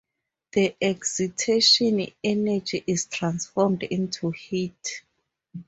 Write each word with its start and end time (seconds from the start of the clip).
The 0.53 0.75
excitation 0.81 2.07
energy 2.23 2.83
is 2.87 3.05
transformed 3.05 3.83
into 3.83 4.31
heat. 4.31 5.03